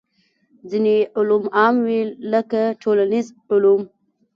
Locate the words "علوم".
1.17-1.43, 3.51-3.81